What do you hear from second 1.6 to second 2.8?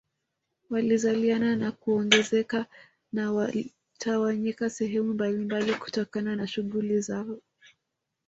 kuongezeka